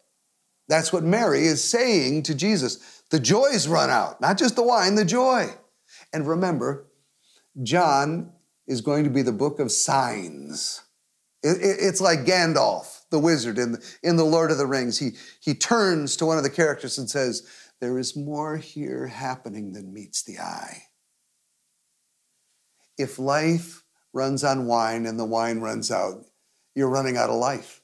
That's 0.66 0.94
what 0.94 1.04
Mary 1.04 1.46
is 1.46 1.62
saying 1.62 2.22
to 2.24 2.34
Jesus. 2.34 3.02
The 3.10 3.20
joy's 3.20 3.68
run 3.68 3.90
out, 3.90 4.20
not 4.22 4.38
just 4.38 4.56
the 4.56 4.62
wine, 4.62 4.94
the 4.94 5.04
joy. 5.04 5.50
And 6.12 6.26
remember, 6.26 6.86
John 7.62 8.32
is 8.66 8.80
going 8.80 9.04
to 9.04 9.10
be 9.10 9.22
the 9.22 9.32
book 9.32 9.60
of 9.60 9.70
signs. 9.70 10.82
It's 11.42 12.00
like 12.00 12.20
Gandalf, 12.20 13.02
the 13.10 13.18
wizard 13.18 13.58
in 13.58 13.72
the, 13.72 13.96
in 14.02 14.16
the 14.16 14.24
Lord 14.24 14.50
of 14.50 14.58
the 14.58 14.66
Rings. 14.66 14.98
He, 14.98 15.10
he 15.40 15.54
turns 15.54 16.16
to 16.16 16.26
one 16.26 16.38
of 16.38 16.44
the 16.44 16.50
characters 16.50 16.98
and 16.98 17.08
says, 17.08 17.46
There 17.80 17.98
is 17.98 18.16
more 18.16 18.56
here 18.56 19.06
happening 19.06 19.72
than 19.72 19.92
meets 19.92 20.22
the 20.24 20.38
eye. 20.38 20.82
If 22.98 23.18
life 23.18 23.84
runs 24.12 24.42
on 24.42 24.66
wine 24.66 25.06
and 25.06 25.18
the 25.18 25.24
wine 25.24 25.60
runs 25.60 25.90
out, 25.90 26.24
you're 26.74 26.88
running 26.88 27.16
out 27.16 27.30
of 27.30 27.36
life. 27.36 27.82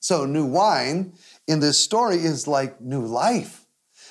So, 0.00 0.24
new 0.24 0.46
wine 0.46 1.12
in 1.46 1.60
this 1.60 1.78
story 1.78 2.16
is 2.16 2.48
like 2.48 2.80
new 2.80 3.04
life. 3.04 3.66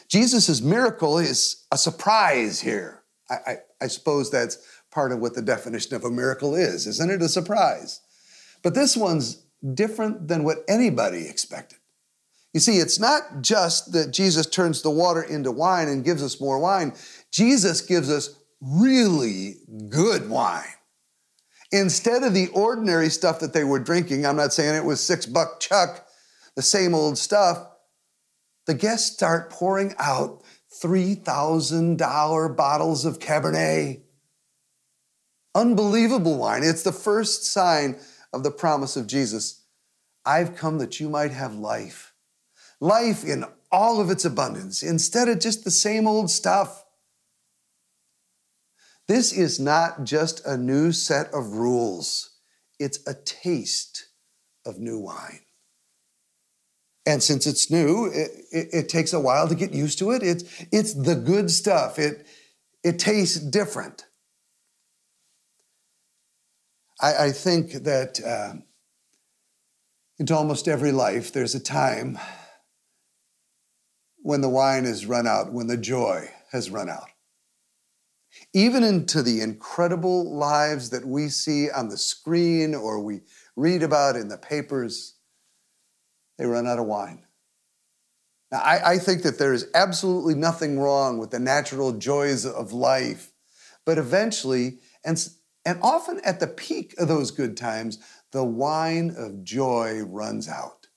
Jesus' 0.08 0.62
miracle 0.62 1.18
is 1.18 1.66
a 1.72 1.78
surprise 1.78 2.60
here. 2.60 3.04
I, 3.30 3.34
I, 3.34 3.58
I, 3.82 3.88
suppose 3.88 4.32
that's 4.32 4.58
part 5.00 5.14
of 5.14 5.20
what 5.20 5.34
the 5.34 5.42
definition 5.42 5.96
of 5.96 6.04
a 6.04 6.12
miracle 6.12 6.56
is, 6.56 6.86
isn't 6.86 7.10
it? 7.10 7.22
A 7.22 7.30
surprise. 7.30 8.02
But 8.62 8.76
this 8.76 8.98
one's 8.98 9.46
different 9.74 10.28
than 10.28 10.44
what 10.44 10.58
anybody 10.68 11.26
expected. 11.26 11.80
You 12.54 12.60
see, 12.60 12.80
it's 12.80 13.00
not 13.00 13.40
just 13.40 13.94
that 13.94 14.12
Jesus 14.12 14.46
turns 14.46 14.82
the 14.82 14.90
water 14.90 15.24
into 15.24 15.54
wine 15.54 15.88
and 15.88 16.04
gives 16.04 16.22
us 16.22 16.42
more 16.42 16.60
wine, 16.60 16.92
Jesus 17.32 17.80
gives 17.80 18.12
us 18.12 18.36
really 18.60 19.56
good 19.88 20.30
wine. 20.30 20.76
Instead 21.72 22.24
of 22.24 22.34
the 22.34 22.50
ordinary 22.50 23.10
stuff 23.10 23.40
that 23.40 23.54
they 23.54 23.64
were 23.64 23.80
drinking, 23.80 24.26
I'm 24.26 24.36
not 24.36 24.52
saying 24.52 24.76
it 24.76 24.84
was 24.84 25.00
six 25.00 25.26
buck 25.26 25.62
chuck, 25.62 26.06
the 26.58 26.62
same 26.62 26.94
old 26.94 27.18
stuff, 27.18 27.66
the 28.68 28.74
guests 28.74 29.14
start 29.14 29.50
pouring 29.50 29.96
out 29.98 30.44
$3,000 30.84 32.58
bottles 32.58 33.06
of 33.06 33.20
Cabernet. 33.20 34.02
Unbelievable 35.56 36.38
wine. 36.38 36.64
It's 36.64 36.84
the 36.84 36.92
first 36.92 37.46
sign 37.46 37.98
of 38.34 38.44
the 38.44 38.52
promise 38.52 38.96
of 38.96 39.08
Jesus. 39.08 39.64
I've 40.26 40.56
come 40.56 40.78
that 40.78 41.00
you 41.00 41.10
might 41.10 41.32
have 41.32 41.56
life. 41.56 42.14
Life 42.80 43.26
in 43.26 43.46
all 43.72 44.00
of 44.00 44.10
its 44.10 44.26
abundance, 44.26 44.82
instead 44.82 45.28
of 45.28 45.40
just 45.40 45.64
the 45.64 45.72
same 45.72 46.08
old 46.08 46.30
stuff. 46.30 46.86
This 49.08 49.34
is 49.34 49.60
not 49.60 50.04
just 50.04 50.46
a 50.46 50.58
new 50.58 50.92
set 50.92 51.34
of 51.34 51.54
rules, 51.54 52.38
it's 52.80 53.00
a 53.08 53.14
taste 53.14 54.08
of 54.66 54.80
new 54.80 55.00
wine. 55.00 55.42
And 57.06 57.24
since 57.24 57.48
it's 57.48 57.72
new, 57.72 58.06
it, 58.06 58.32
it, 58.52 58.68
it, 58.72 58.90
takes 58.90 59.14
a 59.14 59.20
while 59.20 59.48
to 59.48 59.56
get 59.56 59.74
used 59.74 59.98
to 60.00 60.12
it. 60.12 60.22
It's, 60.22 60.44
it's 60.72 60.94
the 60.94 61.16
good 61.16 61.50
stuff. 61.50 61.98
It, 61.98 62.28
it 62.84 63.00
tastes 63.00 63.40
different. 63.40 64.06
I, 67.02 67.26
I 67.26 67.32
think 67.32 67.72
that 67.84 68.20
uh, 68.26 68.54
into 70.18 70.36
almost 70.36 70.68
every 70.68 70.92
life, 70.92 71.32
there's 71.32 71.56
a 71.56 71.60
time 71.60 72.20
when 74.22 74.42
the 74.42 74.50
wine 74.50 74.86
has 74.86 75.06
run 75.06 75.28
out, 75.28 75.54
when 75.54 75.68
the 75.68 75.78
joy 75.78 76.30
has 76.52 76.70
run 76.70 76.90
out 76.90 77.10
even 78.54 78.84
into 78.84 79.22
the 79.22 79.42
incredible 79.42 80.32
lives 80.36 80.90
that 80.90 81.06
we 81.06 81.30
see 81.30 81.70
on 81.70 81.90
the 81.90 81.98
screen 81.98 82.74
or 82.74 83.02
we 83.02 83.22
read 83.56 83.84
about 83.84 84.16
in 84.16 84.28
the 84.28 84.38
papers, 84.38 85.16
they 86.38 86.46
run 86.46 86.68
out 86.68 86.80
of 86.80 86.86
wine. 86.86 87.26
Now, 88.52 88.60
I, 88.60 88.94
I, 88.94 88.98
think 88.98 89.22
that 89.24 89.38
there 89.38 89.54
is 89.54 89.68
absolutely 89.76 90.34
nothing 90.34 90.80
wrong 90.80 91.20
with 91.20 91.30
the 91.30 91.40
natural 91.40 91.92
joys 91.92 92.46
of 92.46 92.74
life, 92.74 93.32
but 93.86 94.00
eventually, 94.00 94.80
and, 95.06 95.24
and 95.66 95.80
often 95.82 96.22
at 96.24 96.40
the 96.40 96.48
peak 96.48 96.96
of 96.98 97.08
those 97.08 97.32
good 97.32 97.58
times, 97.58 98.00
the 98.32 98.44
wine 98.44 99.14
of 99.18 99.44
joy 99.44 100.02
runs 100.02 100.48
out. 100.48 100.88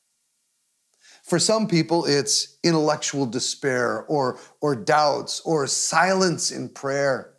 For 1.22 1.38
some 1.38 1.68
people, 1.68 2.04
it's 2.04 2.58
intellectual 2.62 3.26
despair 3.26 4.04
or, 4.04 4.38
or 4.60 4.74
doubts 4.74 5.40
or 5.40 5.66
silence 5.66 6.50
in 6.50 6.68
prayer. 6.68 7.34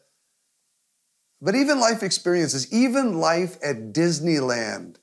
But 1.42 1.56
even 1.56 1.80
life 1.80 2.04
experiences, 2.04 2.72
even 2.74 3.20
life 3.20 3.58
at 3.64 3.92
Disneyland, 3.94 4.96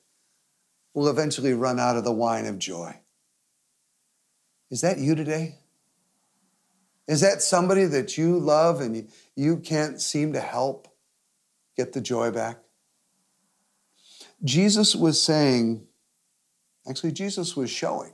will 0.93 1.07
eventually 1.07 1.53
run 1.53 1.79
out 1.79 1.95
of 1.95 2.03
the 2.03 2.11
wine 2.11 2.45
of 2.45 2.59
joy. 2.59 2.99
Is 4.71 4.81
that 4.81 4.97
you 4.97 5.15
today? 5.15 5.59
Is 7.07 7.21
that 7.21 7.41
somebody 7.41 7.85
that 7.85 8.17
you 8.17 8.39
love 8.39 8.81
and 8.81 9.09
you 9.35 9.57
can't 9.57 10.01
seem 10.01 10.33
to 10.33 10.39
help 10.39 10.87
get 11.75 11.93
the 11.93 12.01
joy 12.01 12.31
back? 12.31 12.57
Jesus 14.43 14.95
was 14.95 15.21
saying, 15.21 15.85
actually, 16.87 17.11
Jesus 17.11 17.55
was 17.55 17.69
showing 17.69 18.13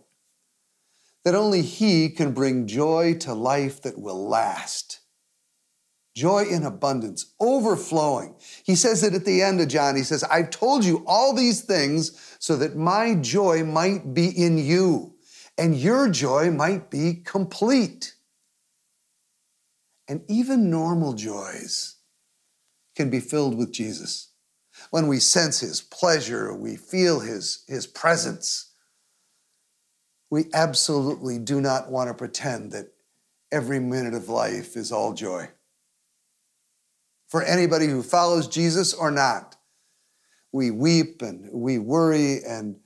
that 1.24 1.36
only 1.36 1.62
He 1.62 2.10
can 2.10 2.34
bring 2.34 2.68
joy 2.68 3.14
to 3.20 3.34
life 3.34 3.82
that 3.82 4.00
will 4.00 4.28
last 4.28 5.02
joy 6.18 6.46
in 6.46 6.64
abundance, 6.64 7.34
overflowing. 7.40 8.36
He 8.64 8.76
says 8.76 9.04
it 9.04 9.14
at 9.14 9.24
the 9.24 9.44
end 9.44 9.62
of 9.62 9.68
John. 9.68 9.96
He 9.96 10.02
says, 10.02 10.24
I've 10.24 10.50
told 10.50 10.84
you 10.84 11.04
all 11.06 11.36
these 11.36 11.62
things 11.62 12.36
so 12.40 12.56
that 12.56 12.76
my 12.76 13.14
joy 13.14 13.64
might 13.64 14.16
be 14.16 14.28
in 14.28 14.58
you 14.58 15.14
and 15.60 15.76
your 15.76 16.10
joy 16.10 16.50
might 16.50 16.90
be 16.90 17.22
complete. 17.24 18.16
And 20.08 20.24
even 20.28 20.72
normal 20.72 21.14
joys 21.14 21.97
can 22.98 23.10
be 23.10 23.20
filled 23.20 23.56
with 23.56 23.72
Jesus. 23.72 24.32
When 24.90 25.08
we 25.08 25.20
sense 25.20 25.60
his 25.60 25.82
pleasure, 25.82 26.54
we 26.54 26.76
feel 26.76 27.22
his, 27.22 27.64
his 27.68 27.88
presence. 27.88 28.74
We 30.30 30.46
absolutely 30.54 31.38
do 31.38 31.62
not 31.62 31.90
want 31.90 32.10
to 32.10 32.14
pretend 32.14 32.74
that 32.74 32.88
every 33.52 33.80
minute 33.80 34.16
of 34.16 34.28
life 34.28 34.76
is 34.76 34.92
all 34.92 35.14
joy 35.14 35.50
for 37.28 37.44
anybody 37.44 37.88
who 37.88 38.02
follows 38.02 38.48
Jesus 38.48 38.94
or 38.94 39.12
not. 39.12 39.58
We 40.52 40.72
weep 40.72 41.22
and 41.22 41.50
we 41.52 41.78
worry 41.78 42.44
and 42.44 42.78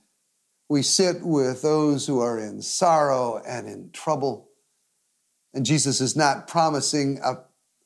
we 0.68 0.82
sit 0.82 1.22
with 1.22 1.62
those 1.62 2.06
who 2.06 2.20
are 2.20 2.38
in 2.38 2.60
sorrow 2.60 3.40
and 3.46 3.66
in 3.66 3.90
trouble. 3.92 4.48
And 5.54 5.64
Jesus 5.64 6.00
is 6.00 6.16
not 6.16 6.48
promising 6.48 7.20
a, 7.24 7.38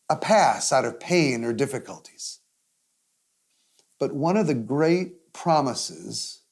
a 0.09 0.17
pass 0.17 0.73
out 0.73 0.85
of 0.85 1.01
pain 1.01 1.45
or 1.45 1.53
difficulties. 1.53 2.41
But 3.99 4.15
one 4.15 4.37
of 4.37 4.47
the 4.47 4.55
great 4.55 5.33
promises 5.33 6.43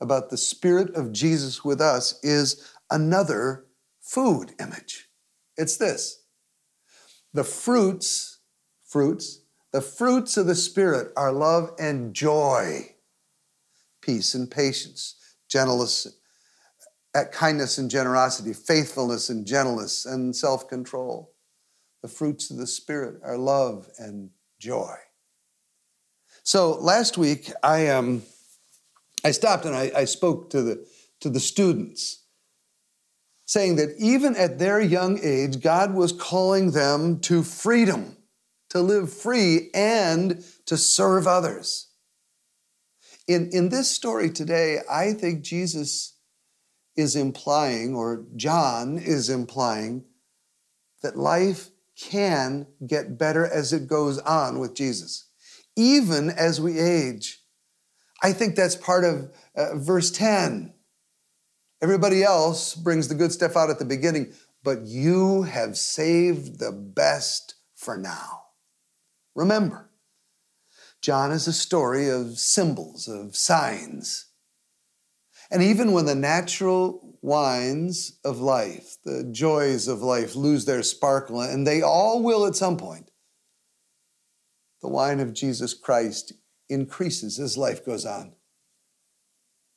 about 0.00 0.30
the 0.30 0.36
Spirit 0.36 0.94
of 0.94 1.12
Jesus 1.12 1.64
with 1.64 1.80
us 1.80 2.18
is 2.22 2.72
another 2.90 3.66
food 4.00 4.52
image. 4.58 5.08
It's 5.56 5.76
this 5.76 6.22
the 7.32 7.44
fruits 7.44 8.34
fruits. 8.94 9.40
The 9.72 9.80
fruits 9.80 10.36
of 10.36 10.46
the 10.46 10.54
Spirit 10.54 11.12
are 11.16 11.32
love 11.32 11.72
and 11.80 12.14
joy, 12.14 12.94
peace 14.00 14.32
and 14.32 14.48
patience, 14.48 15.16
gentleness, 15.48 16.06
uh, 17.12 17.24
kindness 17.32 17.76
and 17.78 17.90
generosity, 17.90 18.52
faithfulness 18.52 19.30
and 19.30 19.44
gentleness 19.44 20.06
and 20.06 20.36
self 20.36 20.68
control. 20.68 21.33
The 22.04 22.08
fruits 22.08 22.50
of 22.50 22.58
the 22.58 22.66
Spirit 22.66 23.22
are 23.24 23.38
love 23.38 23.88
and 23.96 24.28
joy. 24.58 24.94
So 26.42 26.72
last 26.72 27.16
week, 27.16 27.50
I, 27.62 27.88
um, 27.88 28.24
I 29.24 29.30
stopped 29.30 29.64
and 29.64 29.74
I, 29.74 29.90
I 29.96 30.04
spoke 30.04 30.50
to 30.50 30.60
the, 30.60 30.86
to 31.20 31.30
the 31.30 31.40
students 31.40 32.26
saying 33.46 33.76
that 33.76 33.94
even 33.98 34.36
at 34.36 34.58
their 34.58 34.82
young 34.82 35.18
age, 35.22 35.62
God 35.62 35.94
was 35.94 36.12
calling 36.12 36.72
them 36.72 37.20
to 37.20 37.42
freedom 37.42 38.18
to 38.68 38.82
live 38.82 39.10
free 39.10 39.70
and 39.72 40.44
to 40.66 40.76
serve 40.76 41.26
others. 41.26 41.88
In, 43.26 43.48
in 43.50 43.70
this 43.70 43.90
story 43.90 44.28
today, 44.28 44.80
I 44.90 45.14
think 45.14 45.40
Jesus 45.40 46.18
is 46.96 47.16
implying, 47.16 47.94
or 47.94 48.26
John 48.36 48.98
is 48.98 49.30
implying, 49.30 50.04
that 51.02 51.16
life 51.16 51.70
can 51.96 52.66
get 52.86 53.18
better 53.18 53.46
as 53.46 53.72
it 53.72 53.86
goes 53.86 54.18
on 54.18 54.58
with 54.58 54.74
Jesus, 54.74 55.28
even 55.76 56.30
as 56.30 56.60
we 56.60 56.78
age. 56.78 57.40
I 58.22 58.32
think 58.32 58.56
that's 58.56 58.76
part 58.76 59.04
of 59.04 59.32
uh, 59.56 59.76
verse 59.76 60.10
10. 60.10 60.72
Everybody 61.82 62.22
else 62.22 62.74
brings 62.74 63.08
the 63.08 63.14
good 63.14 63.32
stuff 63.32 63.56
out 63.56 63.70
at 63.70 63.78
the 63.78 63.84
beginning, 63.84 64.32
but 64.62 64.86
you 64.86 65.42
have 65.42 65.76
saved 65.76 66.58
the 66.58 66.72
best 66.72 67.54
for 67.76 67.98
now. 67.98 68.44
Remember, 69.34 69.90
John 71.02 71.32
is 71.32 71.46
a 71.46 71.52
story 71.52 72.08
of 72.08 72.38
symbols, 72.38 73.08
of 73.08 73.36
signs. 73.36 74.26
And 75.50 75.62
even 75.62 75.92
when 75.92 76.06
the 76.06 76.14
natural 76.14 77.13
wines 77.24 78.18
of 78.22 78.38
life, 78.38 78.98
the 79.02 79.24
joys 79.32 79.88
of 79.88 80.02
life 80.02 80.36
lose 80.36 80.66
their 80.66 80.82
sparkle, 80.82 81.40
and 81.40 81.66
they 81.66 81.80
all 81.80 82.22
will 82.22 82.44
at 82.44 82.54
some 82.54 82.76
point. 82.76 83.10
The 84.82 84.90
wine 84.90 85.20
of 85.20 85.32
Jesus 85.32 85.72
Christ 85.72 86.34
increases 86.68 87.40
as 87.40 87.56
life 87.56 87.82
goes 87.82 88.04
on. 88.04 88.34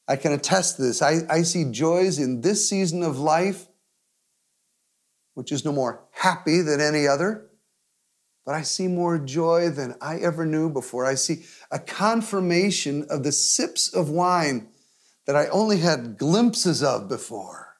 I 0.09 0.17
can 0.17 0.33
attest 0.33 0.77
this. 0.77 1.01
I, 1.01 1.19
I 1.29 1.43
see 1.43 1.71
joys 1.71 2.19
in 2.19 2.41
this 2.41 2.67
season 2.67 3.01
of 3.01 3.17
life, 3.17 3.67
which 5.33 5.53
is 5.53 5.63
no 5.63 5.71
more 5.71 6.03
happy 6.11 6.59
than 6.59 6.81
any 6.81 7.07
other, 7.07 7.47
but 8.45 8.55
I 8.55 8.63
see 8.63 8.89
more 8.89 9.17
joy 9.17 9.69
than 9.69 9.95
I 10.01 10.17
ever 10.17 10.45
knew 10.45 10.69
before. 10.69 11.05
I 11.05 11.15
see 11.15 11.45
a 11.71 11.79
confirmation 11.79 13.05
of 13.09 13.23
the 13.23 13.31
sips 13.31 13.93
of 13.93 14.09
wine 14.09 14.67
that 15.27 15.35
I 15.35 15.47
only 15.47 15.77
had 15.77 16.17
glimpses 16.17 16.81
of 16.81 17.09
before. 17.09 17.75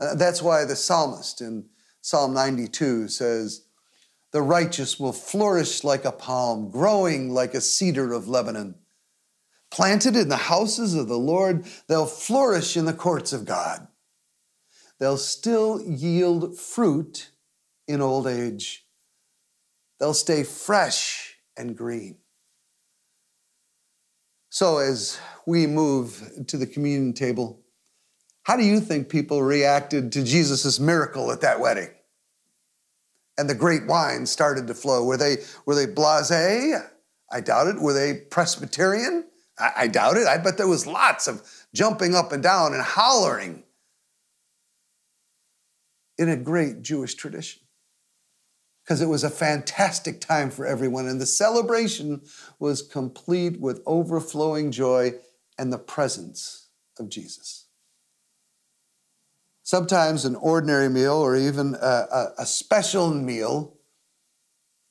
Uh, 0.00 0.14
that's 0.14 0.40
why 0.40 0.64
the 0.64 0.76
psalmist 0.76 1.40
in 1.40 1.66
Psalm 2.00 2.32
92 2.32 3.08
says, 3.08 3.66
The 4.32 4.42
righteous 4.42 5.00
will 5.00 5.12
flourish 5.12 5.82
like 5.82 6.04
a 6.04 6.12
palm, 6.12 6.70
growing 6.70 7.30
like 7.30 7.54
a 7.54 7.60
cedar 7.60 8.12
of 8.12 8.28
Lebanon. 8.28 8.76
Planted 9.72 10.14
in 10.14 10.28
the 10.28 10.36
houses 10.36 10.94
of 10.94 11.08
the 11.08 11.18
Lord, 11.18 11.66
they'll 11.88 12.06
flourish 12.06 12.76
in 12.76 12.84
the 12.84 12.92
courts 12.92 13.32
of 13.32 13.44
God. 13.44 13.88
They'll 15.00 15.18
still 15.18 15.82
yield 15.82 16.58
fruit 16.58 17.30
in 17.88 18.00
old 18.00 18.26
age. 18.26 18.86
They'll 19.98 20.14
stay 20.14 20.44
fresh 20.44 21.36
and 21.56 21.76
green. 21.76 22.18
So, 24.56 24.78
as 24.78 25.20
we 25.44 25.66
move 25.66 26.46
to 26.46 26.56
the 26.56 26.66
communion 26.66 27.12
table, 27.12 27.60
how 28.44 28.56
do 28.56 28.64
you 28.64 28.80
think 28.80 29.10
people 29.10 29.42
reacted 29.42 30.12
to 30.12 30.24
Jesus' 30.24 30.80
miracle 30.80 31.30
at 31.30 31.42
that 31.42 31.60
wedding? 31.60 31.90
And 33.36 33.50
the 33.50 33.54
great 33.54 33.86
wine 33.86 34.24
started 34.24 34.66
to 34.68 34.72
flow. 34.72 35.04
Were 35.04 35.18
they, 35.18 35.42
were 35.66 35.74
they 35.74 35.84
blase? 35.84 36.30
I 36.32 37.40
doubt 37.42 37.66
it. 37.66 37.78
Were 37.78 37.92
they 37.92 38.14
Presbyterian? 38.14 39.26
I, 39.58 39.72
I 39.76 39.86
doubt 39.88 40.16
it. 40.16 40.26
I 40.26 40.38
bet 40.38 40.56
there 40.56 40.66
was 40.66 40.86
lots 40.86 41.28
of 41.28 41.42
jumping 41.74 42.14
up 42.14 42.32
and 42.32 42.42
down 42.42 42.72
and 42.72 42.82
hollering 42.82 43.62
in 46.16 46.30
a 46.30 46.36
great 46.38 46.80
Jewish 46.80 47.14
tradition 47.14 47.60
because 48.86 49.00
it 49.00 49.08
was 49.08 49.24
a 49.24 49.30
fantastic 49.30 50.20
time 50.20 50.48
for 50.48 50.64
everyone. 50.64 51.08
And 51.08 51.20
the 51.20 51.26
celebration 51.26 52.22
was 52.60 52.82
complete 52.82 53.60
with 53.60 53.82
overflowing 53.84 54.70
joy 54.70 55.14
and 55.58 55.72
the 55.72 55.78
presence 55.78 56.68
of 56.96 57.08
Jesus. 57.08 57.66
Sometimes 59.64 60.24
an 60.24 60.36
ordinary 60.36 60.88
meal 60.88 61.14
or 61.14 61.34
even 61.34 61.74
a, 61.74 62.06
a, 62.12 62.26
a 62.38 62.46
special 62.46 63.12
meal 63.12 63.76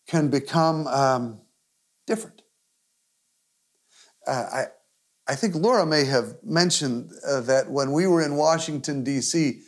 can 0.08 0.28
become 0.28 0.88
um, 0.88 1.40
different. 2.06 2.42
Uh, 4.28 4.46
I, 4.52 4.64
I 5.25 5.36
think 5.36 5.56
Laura 5.56 5.86
may 5.86 6.04
have 6.04 6.36
mentioned 6.44 7.12
uh, 7.25 7.40
that 7.42 7.72
when 7.72 7.94
we 7.94 8.08
were 8.08 8.22
in 8.22 8.36
Washington, 8.36 9.06
D.C., 9.06 9.62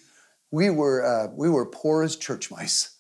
we 0.52 0.70
were, 0.70 1.06
uh, 1.06 1.32
we 1.34 1.50
were 1.50 1.66
poor 1.66 2.04
as 2.04 2.18
church 2.18 2.52
mice. 2.52 2.97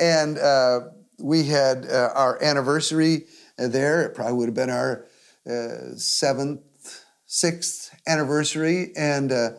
And 0.00 0.38
uh, 0.38 0.80
we 1.18 1.44
had 1.44 1.86
uh, 1.86 2.10
our 2.14 2.42
anniversary 2.42 3.26
there. 3.56 4.02
It 4.02 4.14
probably 4.14 4.34
would 4.34 4.48
have 4.48 4.54
been 4.54 4.70
our 4.70 5.06
uh, 5.48 5.94
seventh, 5.96 6.62
sixth 7.26 7.94
anniversary. 8.06 8.92
And 8.96 9.30
uh, 9.30 9.50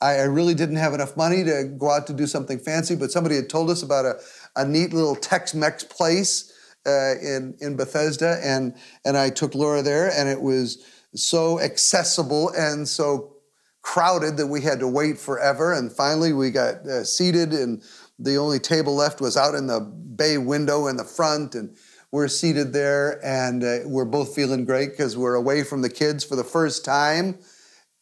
I, 0.00 0.16
I, 0.16 0.24
really 0.24 0.54
didn't 0.54 0.76
have 0.76 0.94
enough 0.94 1.16
money 1.16 1.44
to 1.44 1.64
go 1.78 1.90
out 1.90 2.06
to 2.08 2.12
do 2.12 2.26
something 2.26 2.58
fancy, 2.58 2.96
but 2.96 3.10
somebody 3.10 3.36
had 3.36 3.48
told 3.48 3.70
us 3.70 3.82
about 3.82 4.04
a, 4.04 4.16
a 4.56 4.66
neat 4.66 4.92
little 4.92 5.16
Tex 5.16 5.54
Mex 5.54 5.84
place 5.84 6.52
uh, 6.86 7.14
in, 7.22 7.56
in 7.60 7.76
Bethesda. 7.76 8.40
And, 8.42 8.74
and 9.04 9.16
I 9.16 9.30
took 9.30 9.54
Laura 9.54 9.82
there, 9.82 10.10
and 10.10 10.28
it 10.28 10.40
was 10.40 10.84
so 11.14 11.60
accessible 11.60 12.50
and 12.50 12.86
so 12.86 13.34
crowded 13.82 14.36
that 14.36 14.46
we 14.46 14.60
had 14.60 14.80
to 14.80 14.88
wait 14.88 15.18
forever. 15.18 15.72
And 15.72 15.90
finally, 15.90 16.32
we 16.32 16.50
got 16.50 16.86
uh, 16.86 17.04
seated 17.04 17.52
and 17.52 17.82
the 18.18 18.36
only 18.36 18.58
table 18.58 18.94
left 18.94 19.20
was 19.20 19.36
out 19.36 19.54
in 19.54 19.66
the 19.66 19.80
bay 19.80 20.38
window 20.38 20.86
in 20.86 20.96
the 20.96 21.04
front, 21.04 21.54
and 21.54 21.76
we're 22.10 22.28
seated 22.28 22.72
there, 22.72 23.24
and 23.24 23.62
uh, 23.62 23.78
we're 23.84 24.04
both 24.04 24.34
feeling 24.34 24.64
great 24.64 24.90
because 24.90 25.16
we're 25.16 25.34
away 25.34 25.62
from 25.62 25.82
the 25.82 25.90
kids 25.90 26.24
for 26.24 26.36
the 26.36 26.44
first 26.44 26.84
time, 26.84 27.38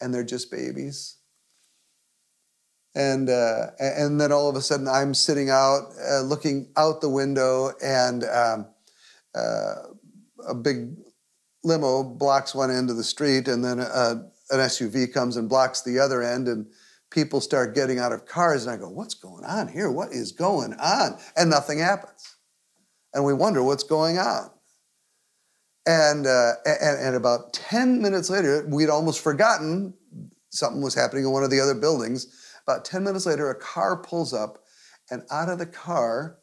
and 0.00 0.14
they're 0.14 0.24
just 0.24 0.50
babies. 0.50 1.16
And 2.94 3.28
uh, 3.28 3.72
and 3.78 4.18
then 4.18 4.32
all 4.32 4.48
of 4.48 4.56
a 4.56 4.62
sudden, 4.62 4.88
I'm 4.88 5.12
sitting 5.12 5.50
out, 5.50 5.92
uh, 6.10 6.22
looking 6.22 6.70
out 6.78 7.02
the 7.02 7.10
window, 7.10 7.72
and 7.82 8.24
um, 8.24 8.66
uh, 9.34 9.74
a 10.48 10.54
big 10.54 10.96
limo 11.62 12.02
blocks 12.02 12.54
one 12.54 12.70
end 12.70 12.88
of 12.88 12.96
the 12.96 13.04
street, 13.04 13.48
and 13.48 13.62
then 13.62 13.80
a, 13.80 14.22
an 14.50 14.60
SUV 14.60 15.12
comes 15.12 15.36
and 15.36 15.48
blocks 15.48 15.82
the 15.82 15.98
other 15.98 16.22
end, 16.22 16.48
and 16.48 16.66
people 17.16 17.40
start 17.40 17.74
getting 17.74 17.98
out 17.98 18.12
of 18.12 18.26
cars, 18.26 18.66
and 18.66 18.74
I 18.74 18.78
go, 18.78 18.90
What's 18.90 19.14
going 19.14 19.44
on 19.44 19.68
here? 19.68 19.90
What 19.90 20.12
is 20.12 20.32
going 20.32 20.74
on? 20.74 21.18
And 21.34 21.48
nothing 21.48 21.78
happens. 21.78 22.36
And 23.14 23.24
we 23.24 23.32
wonder 23.32 23.62
what's 23.62 23.82
going 23.82 24.18
on. 24.18 24.50
And, 25.86 26.26
uh, 26.26 26.52
and, 26.66 27.00
and 27.00 27.16
about 27.16 27.54
10 27.54 28.02
minutes 28.02 28.28
later, 28.28 28.66
we'd 28.68 28.90
almost 28.90 29.22
forgotten 29.22 29.94
something 30.50 30.82
was 30.82 30.94
happening 30.94 31.24
in 31.24 31.30
one 31.30 31.42
of 31.42 31.50
the 31.50 31.58
other 31.58 31.74
buildings. 31.74 32.52
About 32.68 32.84
10 32.84 33.02
minutes 33.02 33.24
later, 33.24 33.48
a 33.48 33.54
car 33.54 33.96
pulls 33.96 34.34
up, 34.34 34.64
and 35.10 35.22
out 35.30 35.48
of 35.48 35.58
the 35.58 35.66
car, 35.66 36.36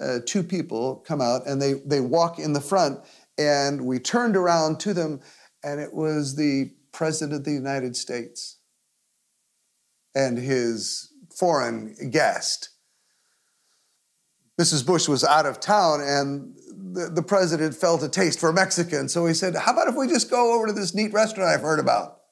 uh, 0.00 0.20
two 0.24 0.42
people 0.42 1.04
come 1.06 1.20
out 1.20 1.46
and 1.46 1.60
they, 1.60 1.74
they 1.84 2.00
walk 2.00 2.38
in 2.38 2.54
the 2.54 2.60
front. 2.60 3.00
And 3.36 3.84
we 3.84 3.98
turned 3.98 4.36
around 4.36 4.80
to 4.80 4.94
them, 4.94 5.20
and 5.62 5.78
it 5.78 5.92
was 5.92 6.36
the 6.36 6.72
President 6.92 7.36
of 7.36 7.44
the 7.44 7.52
United 7.52 7.96
States 7.96 8.55
and 10.16 10.38
his 10.38 11.12
foreign 11.38 11.94
guest. 12.10 12.70
Mrs. 14.58 14.84
Bush 14.84 15.06
was 15.06 15.22
out 15.22 15.44
of 15.44 15.60
town, 15.60 16.00
and 16.00 16.56
the, 16.94 17.10
the 17.14 17.22
president 17.22 17.74
felt 17.74 18.02
a 18.02 18.08
taste 18.08 18.40
for 18.40 18.52
Mexican. 18.52 19.08
So 19.10 19.26
he 19.26 19.34
said, 19.34 19.54
How 19.54 19.72
about 19.72 19.88
if 19.88 19.94
we 19.94 20.08
just 20.08 20.30
go 20.30 20.56
over 20.56 20.66
to 20.66 20.72
this 20.72 20.94
neat 20.94 21.12
restaurant 21.12 21.50
I've 21.50 21.60
heard 21.60 21.78
about? 21.78 22.22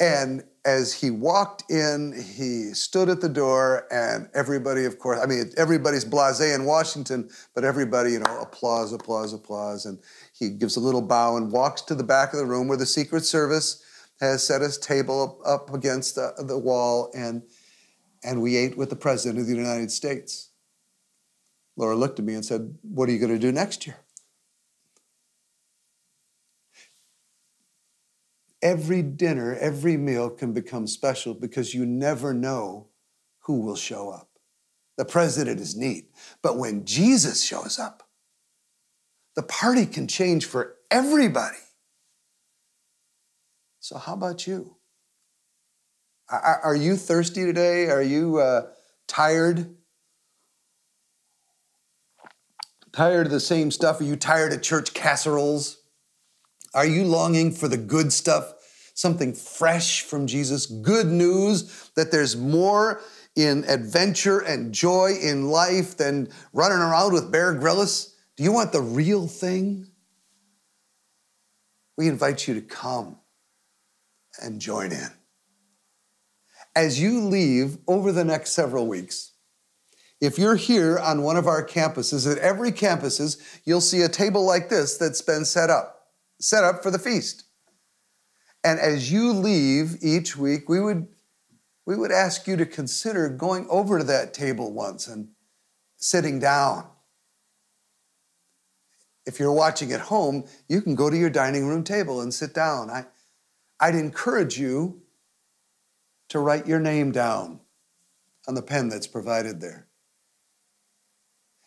And 0.00 0.42
as 0.64 0.92
he 0.92 1.10
walked 1.10 1.70
in, 1.70 2.12
he 2.12 2.74
stood 2.74 3.08
at 3.08 3.20
the 3.20 3.28
door, 3.28 3.86
and 3.92 4.28
everybody, 4.34 4.84
of 4.84 4.98
course, 4.98 5.20
I 5.22 5.26
mean, 5.26 5.52
everybody's 5.56 6.04
blase 6.04 6.40
in 6.40 6.64
Washington, 6.64 7.30
but 7.54 7.62
everybody, 7.62 8.12
you 8.12 8.18
know, 8.18 8.40
applause, 8.40 8.92
applause, 8.92 9.32
applause. 9.32 9.86
And 9.86 10.00
he 10.36 10.50
gives 10.50 10.76
a 10.76 10.80
little 10.80 11.00
bow 11.00 11.36
and 11.36 11.52
walks 11.52 11.82
to 11.82 11.94
the 11.94 12.02
back 12.02 12.32
of 12.32 12.40
the 12.40 12.46
room 12.46 12.66
where 12.66 12.76
the 12.76 12.84
Secret 12.84 13.24
Service 13.24 13.84
has 14.20 14.46
set 14.46 14.62
his 14.62 14.78
table 14.78 15.40
up 15.44 15.72
against 15.72 16.14
the, 16.14 16.32
the 16.38 16.58
wall, 16.58 17.10
and, 17.14 17.42
and 18.24 18.40
we 18.40 18.56
ate 18.56 18.76
with 18.76 18.90
the 18.90 18.96
President 18.96 19.40
of 19.40 19.46
the 19.46 19.54
United 19.54 19.90
States. 19.90 20.50
Laura 21.76 21.94
looked 21.94 22.18
at 22.18 22.24
me 22.24 22.34
and 22.34 22.44
said, 22.44 22.78
What 22.82 23.08
are 23.08 23.12
you 23.12 23.18
going 23.18 23.32
to 23.32 23.38
do 23.38 23.52
next 23.52 23.86
year? 23.86 23.96
Every 28.62 29.02
dinner, 29.02 29.54
every 29.54 29.96
meal 29.96 30.30
can 30.30 30.52
become 30.52 30.86
special 30.86 31.34
because 31.34 31.74
you 31.74 31.84
never 31.84 32.32
know 32.32 32.88
who 33.40 33.60
will 33.60 33.76
show 33.76 34.10
up. 34.10 34.30
The 34.96 35.04
president 35.04 35.60
is 35.60 35.76
neat, 35.76 36.10
but 36.42 36.56
when 36.56 36.86
Jesus 36.86 37.44
shows 37.44 37.78
up, 37.78 38.08
the 39.34 39.42
party 39.42 39.84
can 39.84 40.08
change 40.08 40.46
for 40.46 40.76
everybody. 40.90 41.58
So, 43.86 43.98
how 43.98 44.14
about 44.14 44.48
you? 44.48 44.74
Are, 46.28 46.74
you 46.74 46.96
thirsty 46.96 47.44
today? 47.44 47.86
Are 47.86 48.02
you 48.02 48.38
uh, 48.38 48.62
tired? 49.06 49.76
Tired 52.90 53.26
of 53.26 53.32
the 53.32 53.38
same 53.38 53.70
stuff? 53.70 54.00
Are 54.00 54.02
you 54.02 54.16
tired 54.16 54.52
of 54.52 54.60
church 54.60 54.92
casseroles? 54.92 55.84
Are 56.74 56.84
you 56.84 57.04
longing 57.04 57.52
for 57.52 57.68
the 57.68 57.76
good 57.76 58.12
stuff? 58.12 58.54
Something 58.94 59.32
fresh 59.32 60.02
from 60.02 60.26
Jesus? 60.26 60.66
Good 60.66 61.06
news 61.06 61.88
that 61.94 62.10
there's 62.10 62.36
more 62.36 63.00
in 63.36 63.62
adventure 63.68 64.40
and 64.40 64.74
joy 64.74 65.12
in 65.22 65.46
life 65.46 65.96
than 65.96 66.30
running 66.52 66.78
around 66.78 67.12
with 67.12 67.30
Bear 67.30 67.54
Grylls? 67.54 68.16
Do 68.36 68.42
you 68.42 68.50
want 68.50 68.72
the 68.72 68.82
real 68.82 69.28
thing? 69.28 69.86
We 71.96 72.08
invite 72.08 72.48
you 72.48 72.54
to 72.54 72.62
come 72.62 73.18
and 74.42 74.60
join 74.60 74.92
in. 74.92 75.10
As 76.74 77.00
you 77.00 77.20
leave 77.20 77.78
over 77.86 78.12
the 78.12 78.24
next 78.24 78.52
several 78.52 78.86
weeks, 78.86 79.32
if 80.20 80.38
you're 80.38 80.56
here 80.56 80.98
on 80.98 81.22
one 81.22 81.36
of 81.36 81.46
our 81.46 81.66
campuses, 81.66 82.30
at 82.30 82.38
every 82.38 82.72
campuses, 82.72 83.60
you'll 83.64 83.80
see 83.80 84.02
a 84.02 84.08
table 84.08 84.44
like 84.44 84.68
this 84.68 84.96
that's 84.96 85.20
been 85.20 85.44
set 85.44 85.68
up, 85.68 86.08
set 86.40 86.64
up 86.64 86.82
for 86.82 86.90
the 86.90 86.98
feast. 86.98 87.44
And 88.64 88.80
as 88.80 89.12
you 89.12 89.32
leave 89.32 89.98
each 90.02 90.36
week, 90.36 90.68
we 90.68 90.80
would, 90.80 91.06
we 91.86 91.96
would 91.96 92.10
ask 92.10 92.46
you 92.46 92.56
to 92.56 92.66
consider 92.66 93.28
going 93.28 93.66
over 93.68 93.98
to 93.98 94.04
that 94.04 94.32
table 94.34 94.72
once 94.72 95.06
and 95.06 95.28
sitting 95.96 96.38
down. 96.38 96.88
If 99.26 99.38
you're 99.38 99.52
watching 99.52 99.92
at 99.92 100.00
home, 100.00 100.44
you 100.68 100.80
can 100.80 100.94
go 100.94 101.10
to 101.10 101.16
your 101.16 101.30
dining 101.30 101.66
room 101.66 101.84
table 101.84 102.20
and 102.20 102.32
sit 102.32 102.54
down. 102.54 102.90
I, 102.90 103.06
I'd 103.80 103.94
encourage 103.94 104.58
you 104.58 105.02
to 106.28 106.38
write 106.38 106.66
your 106.66 106.80
name 106.80 107.12
down 107.12 107.60
on 108.48 108.54
the 108.54 108.62
pen 108.62 108.88
that's 108.88 109.06
provided 109.06 109.60
there. 109.60 109.86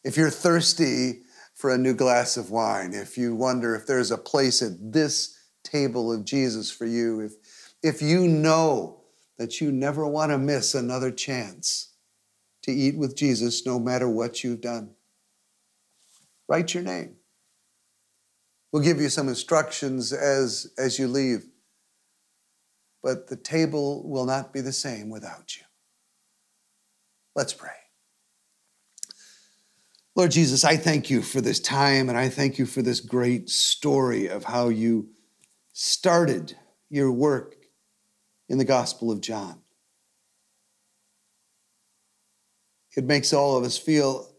If 0.03 0.17
you're 0.17 0.29
thirsty 0.29 1.21
for 1.53 1.73
a 1.73 1.77
new 1.77 1.93
glass 1.93 2.37
of 2.37 2.51
wine, 2.51 2.93
if 2.93 3.17
you 3.17 3.35
wonder 3.35 3.75
if 3.75 3.85
there's 3.85 4.11
a 4.11 4.17
place 4.17 4.61
at 4.61 4.93
this 4.93 5.37
table 5.63 6.11
of 6.11 6.25
Jesus 6.25 6.71
for 6.71 6.85
you, 6.85 7.19
if, 7.19 7.33
if 7.83 8.01
you 8.01 8.27
know 8.27 9.01
that 9.37 9.59
you 9.59 9.71
never 9.71 10.07
want 10.07 10.31
to 10.31 10.37
miss 10.37 10.73
another 10.73 11.11
chance 11.11 11.93
to 12.63 12.71
eat 12.71 12.97
with 12.97 13.15
Jesus 13.15 13.65
no 13.65 13.77
matter 13.77 14.09
what 14.09 14.43
you've 14.43 14.61
done, 14.61 14.91
write 16.47 16.73
your 16.73 16.83
name. 16.83 17.15
We'll 18.71 18.83
give 18.83 19.01
you 19.01 19.09
some 19.09 19.27
instructions 19.27 20.13
as, 20.13 20.71
as 20.77 20.99
you 20.99 21.07
leave, 21.07 21.45
but 23.01 23.27
the 23.27 23.35
table 23.35 24.07
will 24.09 24.25
not 24.25 24.53
be 24.53 24.61
the 24.61 24.71
same 24.71 25.09
without 25.09 25.55
you. 25.57 25.63
Let's 27.35 27.53
pray. 27.53 27.71
Lord 30.15 30.31
Jesus, 30.31 30.65
I 30.65 30.75
thank 30.75 31.09
you 31.09 31.21
for 31.21 31.39
this 31.39 31.59
time 31.59 32.09
and 32.09 32.17
I 32.17 32.27
thank 32.27 32.57
you 32.57 32.65
for 32.65 32.81
this 32.81 32.99
great 32.99 33.49
story 33.49 34.27
of 34.27 34.43
how 34.43 34.69
you 34.69 35.09
started 35.71 36.57
your 36.89 37.11
work 37.11 37.55
in 38.49 38.57
the 38.57 38.65
Gospel 38.65 39.11
of 39.11 39.21
John. 39.21 39.61
It 42.97 43.05
makes 43.05 43.31
all 43.31 43.55
of 43.55 43.63
us 43.63 43.77
feel 43.77 44.35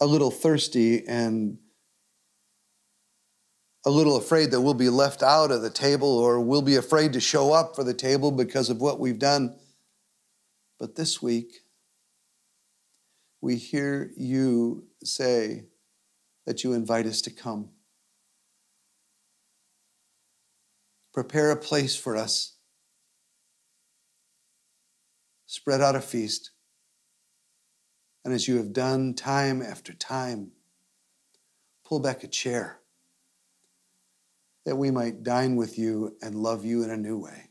a 0.00 0.06
little 0.06 0.30
thirsty 0.30 1.04
and 1.08 1.58
a 3.84 3.90
little 3.90 4.16
afraid 4.16 4.50
that 4.52 4.60
we'll 4.60 4.74
be 4.74 4.88
left 4.88 5.22
out 5.22 5.50
of 5.50 5.62
the 5.62 5.70
table 5.70 6.18
or 6.18 6.40
we'll 6.40 6.62
be 6.62 6.76
afraid 6.76 7.12
to 7.12 7.20
show 7.20 7.52
up 7.52 7.74
for 7.74 7.82
the 7.82 7.94
table 7.94 8.30
because 8.30 8.70
of 8.70 8.80
what 8.80 9.00
we've 9.00 9.18
done. 9.18 9.56
But 10.78 10.94
this 10.94 11.20
week, 11.20 11.62
we 13.40 13.56
hear 13.56 14.12
you 14.16 14.84
say 15.02 15.64
that 16.46 16.62
you 16.62 16.72
invite 16.72 17.06
us 17.06 17.20
to 17.22 17.30
come. 17.30 17.70
Prepare 21.12 21.50
a 21.50 21.56
place 21.56 21.96
for 21.96 22.16
us. 22.16 22.56
Spread 25.46 25.80
out 25.80 25.96
a 25.96 26.00
feast. 26.00 26.52
And 28.24 28.32
as 28.32 28.46
you 28.46 28.56
have 28.58 28.72
done 28.72 29.14
time 29.14 29.60
after 29.60 29.92
time, 29.92 30.52
pull 31.84 31.98
back 31.98 32.22
a 32.22 32.28
chair 32.28 32.81
that 34.64 34.76
we 34.76 34.90
might 34.90 35.22
dine 35.22 35.56
with 35.56 35.78
you 35.78 36.16
and 36.22 36.34
love 36.34 36.64
you 36.64 36.82
in 36.82 36.90
a 36.90 36.96
new 36.96 37.18
way. 37.18 37.50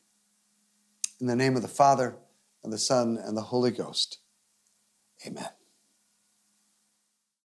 In 1.19 1.27
the 1.27 1.35
name 1.35 1.55
of 1.55 1.61
the 1.61 1.67
Father, 1.67 2.17
and 2.63 2.71
the 2.71 2.77
Son, 2.77 3.17
and 3.23 3.35
the 3.35 3.41
Holy 3.41 3.71
Ghost. 3.71 4.19
Amen. 5.25 5.49